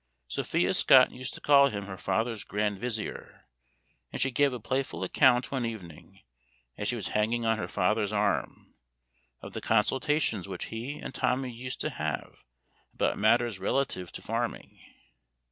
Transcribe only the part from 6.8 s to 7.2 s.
she was